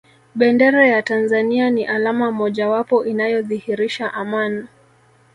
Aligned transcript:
bendera 0.35 0.87
ya 0.87 1.01
tanzania 1.01 1.69
ni 1.69 1.85
alama 1.85 2.31
moja 2.31 2.69
wapo 2.69 3.05
inayodhihirisha 3.05 4.13
aman 4.13 4.67